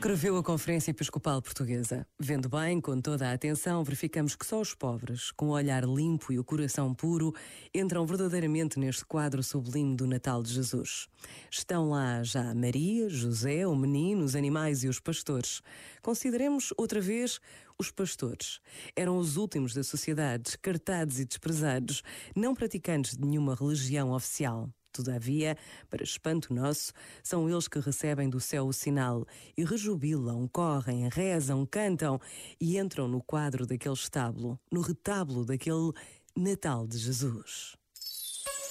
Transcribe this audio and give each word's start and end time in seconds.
Escreveu 0.00 0.38
a 0.38 0.42
Conferência 0.42 0.92
Episcopal 0.92 1.42
Portuguesa. 1.42 2.06
Vendo 2.18 2.48
bem, 2.48 2.80
com 2.80 2.98
toda 3.02 3.28
a 3.28 3.32
atenção, 3.34 3.84
verificamos 3.84 4.34
que 4.34 4.46
só 4.46 4.58
os 4.58 4.74
pobres, 4.74 5.30
com 5.32 5.48
o 5.48 5.50
olhar 5.50 5.84
limpo 5.84 6.32
e 6.32 6.38
o 6.38 6.44
coração 6.44 6.94
puro, 6.94 7.34
entram 7.74 8.06
verdadeiramente 8.06 8.78
neste 8.78 9.04
quadro 9.04 9.42
sublime 9.42 9.94
do 9.94 10.06
Natal 10.06 10.42
de 10.42 10.54
Jesus. 10.54 11.06
Estão 11.50 11.90
lá 11.90 12.22
já 12.22 12.54
Maria, 12.54 13.10
José, 13.10 13.66
o 13.66 13.76
menino, 13.76 14.24
os 14.24 14.34
animais 14.34 14.84
e 14.84 14.88
os 14.88 14.98
pastores. 14.98 15.60
Consideremos 16.00 16.72
outra 16.78 17.00
vez 17.00 17.38
os 17.78 17.90
pastores. 17.90 18.58
Eram 18.96 19.18
os 19.18 19.36
últimos 19.36 19.74
da 19.74 19.82
sociedade, 19.82 20.44
descartados 20.44 21.20
e 21.20 21.26
desprezados, 21.26 22.02
não 22.34 22.54
praticantes 22.54 23.18
de 23.18 23.26
nenhuma 23.26 23.54
religião 23.54 24.12
oficial. 24.12 24.70
Todavia, 24.92 25.56
para 25.88 26.02
espanto 26.02 26.52
nosso, 26.52 26.92
são 27.22 27.48
eles 27.48 27.68
que 27.68 27.78
recebem 27.78 28.28
do 28.28 28.40
céu 28.40 28.66
o 28.66 28.72
sinal 28.72 29.26
e 29.56 29.64
rejubilam, 29.64 30.48
correm, 30.48 31.08
rezam, 31.08 31.64
cantam 31.64 32.20
e 32.60 32.78
entram 32.78 33.08
no 33.08 33.22
quadro 33.22 33.66
daquele 33.66 33.94
estábulo, 33.94 34.58
no 34.70 34.80
retábulo 34.80 35.44
daquele 35.44 35.92
Natal 36.36 36.86
de 36.86 36.98
Jesus. 36.98 37.76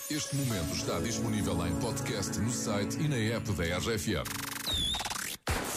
Este 0.10 0.36
momento 0.36 0.74
está 0.74 1.00
disponível 1.00 1.68
em 1.68 1.76
podcast 1.80 2.40
no 2.40 2.50
site 2.50 2.98
e 3.00 3.08
na 3.08 3.18
app 3.36 3.52
da 3.54 3.78
RFM. 3.78 4.26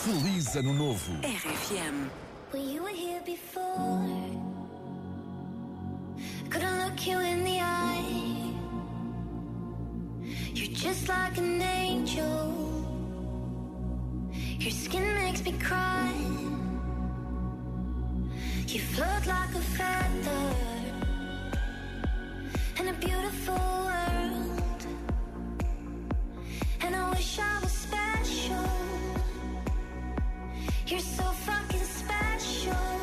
Feliz 0.05 0.57
Ano 0.57 0.73
Novo! 0.73 1.13
RFM. 1.23 2.11
Well, 2.53 2.63
you 2.63 2.83
were 2.83 2.95
here 2.95 3.23
before. 3.25 4.01
Couldn't 6.51 6.79
look 6.85 7.07
you 7.07 7.19
in 7.21 7.42
just 10.83 11.09
like 11.09 11.39
an 11.39 11.63
angel. 11.63 12.53
Your 14.59 14.73
skin 14.73 15.15
makes 15.15 15.45
me 15.45 15.53
cry. 15.53 16.13
You 18.67 18.81
float 18.81 19.25
like 19.27 19.55
a 19.55 19.65
feather 19.77 20.47
in 22.81 22.89
a 22.89 22.95
beautiful 22.95 23.63
world. 23.89 24.87
And 26.81 26.97
I 26.97 27.11
wish 27.11 27.39
I 27.39 27.61
was 27.63 27.73
special. 27.87 28.69
You're 30.89 30.99
so 30.99 31.23
fucking 31.47 31.87
special. 32.01 33.02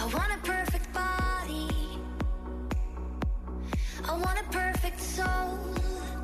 I 0.00 0.04
want 0.04 0.32
a 4.38 4.44
perfect 4.50 5.00
soul. 5.00 6.17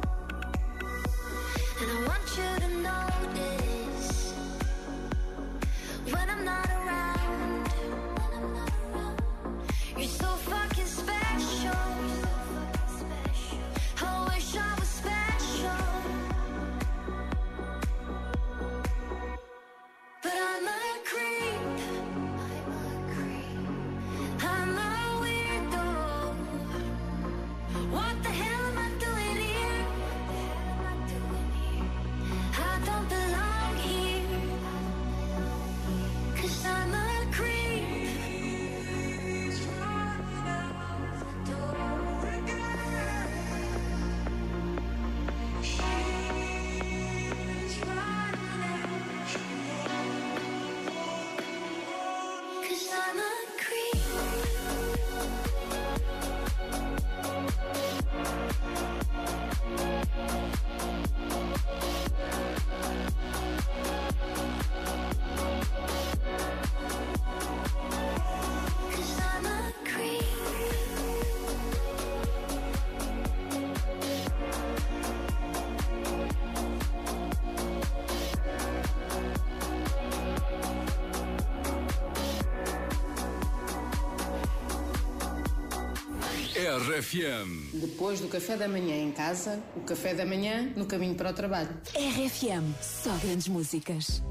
RFM. 86.67 87.75
Depois 87.75 88.21
do 88.21 88.29
café 88.29 88.57
da 88.57 88.67
manhã 88.67 88.97
em 88.97 89.13
casa, 89.13 89.63
o 89.77 89.81
café 89.81 90.15
da 90.15 90.25
manhã 90.25 90.73
no 90.75 90.87
caminho 90.87 91.15
para 91.15 91.31
o 91.31 91.33
trabalho. 91.35 91.69
RFM. 91.95 92.75
Só 92.81 93.15
grandes 93.19 93.49
músicas. 93.49 94.23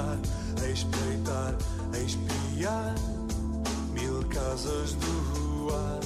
a 0.00 0.68
espreitar, 0.68 1.54
a 1.92 1.98
espiar 1.98 2.94
mil 3.92 4.24
casas 4.28 4.94
do 4.94 5.74
ar. 5.74 6.00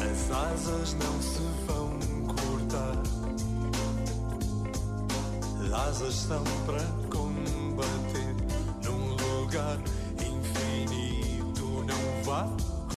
As 0.00 0.30
asas 0.30 0.94
não 0.94 1.22
se 1.22 1.42
vão 1.66 1.98
cortar, 2.26 3.02
asas 5.88 6.14
são 6.14 6.44
para 6.66 6.84
combater 7.10 8.34
num 8.84 9.16
lugar 9.16 9.78
infinito. 10.20 11.84
Não 11.84 12.24
vá. 12.24 12.71